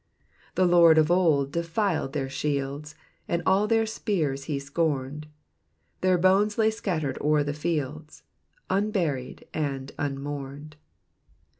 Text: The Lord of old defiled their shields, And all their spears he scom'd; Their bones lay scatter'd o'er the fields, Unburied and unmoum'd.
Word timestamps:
The 0.55 0.65
Lord 0.65 0.97
of 0.97 1.11
old 1.11 1.51
defiled 1.51 2.13
their 2.13 2.27
shields, 2.27 2.95
And 3.27 3.43
all 3.45 3.67
their 3.67 3.85
spears 3.85 4.45
he 4.45 4.57
scom'd; 4.57 5.27
Their 6.01 6.17
bones 6.17 6.57
lay 6.57 6.71
scatter'd 6.71 7.19
o'er 7.21 7.43
the 7.43 7.53
fields, 7.53 8.23
Unburied 8.67 9.45
and 9.53 9.91
unmoum'd. 9.99 10.75